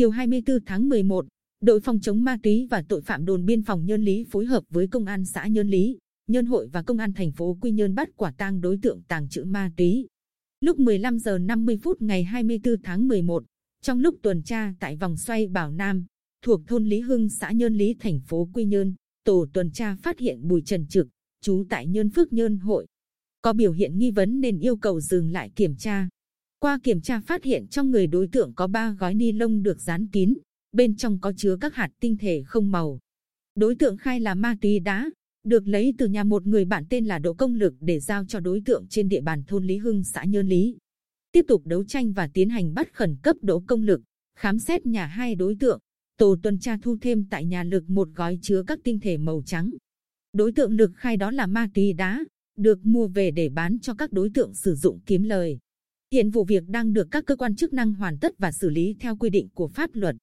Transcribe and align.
Chiều 0.00 0.10
24 0.10 0.58
tháng 0.66 0.88
11, 0.88 1.26
đội 1.62 1.80
phòng 1.80 2.00
chống 2.00 2.24
ma 2.24 2.38
túy 2.42 2.66
và 2.70 2.82
tội 2.88 3.00
phạm 3.00 3.24
đồn 3.24 3.44
biên 3.44 3.62
phòng 3.62 3.86
Nhơn 3.86 4.02
Lý 4.02 4.24
phối 4.30 4.46
hợp 4.46 4.64
với 4.70 4.86
công 4.86 5.04
an 5.04 5.24
xã 5.24 5.46
Nhơn 5.46 5.68
Lý, 5.68 5.98
Nhơn 6.26 6.46
Hội 6.46 6.68
và 6.72 6.82
công 6.82 6.98
an 6.98 7.12
thành 7.12 7.32
phố 7.32 7.58
Quy 7.60 7.70
Nhơn 7.70 7.94
bắt 7.94 8.08
quả 8.16 8.32
tang 8.38 8.60
đối 8.60 8.78
tượng 8.82 9.02
tàng 9.08 9.28
trữ 9.28 9.44
ma 9.44 9.70
túy. 9.76 10.06
Lúc 10.60 10.78
15 10.78 11.18
giờ 11.18 11.38
50 11.38 11.78
phút 11.82 12.02
ngày 12.02 12.24
24 12.24 12.74
tháng 12.82 13.08
11, 13.08 13.44
trong 13.82 14.00
lúc 14.00 14.16
tuần 14.22 14.42
tra 14.42 14.74
tại 14.80 14.96
vòng 14.96 15.16
xoay 15.16 15.46
Bảo 15.46 15.70
Nam, 15.72 16.06
thuộc 16.42 16.60
thôn 16.66 16.84
Lý 16.84 17.00
Hưng, 17.00 17.28
xã 17.28 17.52
Nhơn 17.52 17.74
Lý, 17.74 17.94
thành 18.00 18.20
phố 18.20 18.48
Quy 18.54 18.64
Nhơn, 18.64 18.94
tổ 19.24 19.46
tuần 19.52 19.70
tra 19.70 19.94
phát 19.94 20.18
hiện 20.18 20.48
Bùi 20.48 20.62
Trần 20.62 20.86
Trực, 20.86 21.08
trú 21.40 21.64
tại 21.70 21.86
Nhơn 21.86 22.10
Phước 22.10 22.32
Nhơn 22.32 22.56
Hội, 22.56 22.86
có 23.42 23.52
biểu 23.52 23.72
hiện 23.72 23.98
nghi 23.98 24.10
vấn 24.10 24.40
nên 24.40 24.58
yêu 24.58 24.76
cầu 24.76 25.00
dừng 25.00 25.32
lại 25.32 25.50
kiểm 25.56 25.76
tra. 25.76 26.08
Qua 26.62 26.78
kiểm 26.82 27.00
tra 27.00 27.20
phát 27.20 27.44
hiện 27.44 27.66
trong 27.66 27.90
người 27.90 28.06
đối 28.06 28.26
tượng 28.26 28.52
có 28.54 28.66
3 28.66 28.92
gói 28.92 29.14
ni 29.14 29.32
lông 29.32 29.62
được 29.62 29.80
dán 29.80 30.06
kín, 30.06 30.34
bên 30.72 30.96
trong 30.96 31.18
có 31.20 31.32
chứa 31.36 31.56
các 31.60 31.74
hạt 31.74 31.90
tinh 32.00 32.16
thể 32.16 32.42
không 32.46 32.70
màu. 32.70 32.98
Đối 33.54 33.74
tượng 33.74 33.96
khai 33.96 34.20
là 34.20 34.34
ma 34.34 34.56
túy 34.60 34.80
đá, 34.80 35.10
được 35.44 35.68
lấy 35.68 35.94
từ 35.98 36.06
nhà 36.06 36.24
một 36.24 36.46
người 36.46 36.64
bạn 36.64 36.84
tên 36.90 37.04
là 37.04 37.18
Đỗ 37.18 37.34
Công 37.34 37.54
Lực 37.54 37.74
để 37.80 38.00
giao 38.00 38.24
cho 38.24 38.40
đối 38.40 38.60
tượng 38.64 38.86
trên 38.88 39.08
địa 39.08 39.20
bàn 39.20 39.42
thôn 39.46 39.64
Lý 39.64 39.76
Hưng, 39.76 40.04
xã 40.04 40.24
Nhơn 40.24 40.48
Lý. 40.48 40.76
Tiếp 41.32 41.44
tục 41.48 41.62
đấu 41.64 41.84
tranh 41.84 42.12
và 42.12 42.28
tiến 42.34 42.48
hành 42.48 42.74
bắt 42.74 42.94
khẩn 42.94 43.16
cấp 43.22 43.36
Đỗ 43.42 43.60
Công 43.60 43.82
Lực, 43.82 44.00
khám 44.36 44.58
xét 44.58 44.86
nhà 44.86 45.06
hai 45.06 45.34
đối 45.34 45.54
tượng. 45.54 45.80
Tổ 46.16 46.36
tuần 46.42 46.58
tra 46.58 46.76
thu 46.82 46.96
thêm 47.00 47.24
tại 47.30 47.44
nhà 47.44 47.62
Lực 47.62 47.90
một 47.90 48.08
gói 48.14 48.38
chứa 48.42 48.62
các 48.66 48.78
tinh 48.84 49.00
thể 49.00 49.16
màu 49.16 49.42
trắng. 49.46 49.70
Đối 50.32 50.52
tượng 50.52 50.72
Lực 50.72 50.90
khai 50.94 51.16
đó 51.16 51.30
là 51.30 51.46
ma 51.46 51.68
túy 51.74 51.92
đá, 51.92 52.24
được 52.56 52.86
mua 52.86 53.06
về 53.06 53.30
để 53.30 53.48
bán 53.48 53.78
cho 53.78 53.94
các 53.94 54.12
đối 54.12 54.30
tượng 54.34 54.54
sử 54.54 54.74
dụng 54.74 55.00
kiếm 55.06 55.22
lời. 55.22 55.58
Hiện 56.14 56.30
vụ 56.30 56.44
việc 56.44 56.62
đang 56.68 56.92
được 56.92 57.08
các 57.10 57.24
cơ 57.26 57.36
quan 57.36 57.56
chức 57.56 57.72
năng 57.72 57.92
hoàn 57.94 58.18
tất 58.18 58.32
và 58.38 58.52
xử 58.52 58.68
lý 58.70 58.96
theo 59.00 59.16
quy 59.16 59.30
định 59.30 59.48
của 59.54 59.68
pháp 59.68 59.90
luật. 59.92 60.16